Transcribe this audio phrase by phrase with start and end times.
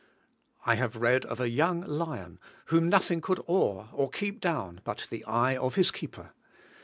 [0.65, 5.05] I have read of a young lion whom nothing could awe or keep down but
[5.11, 6.33] the eye of his keeper.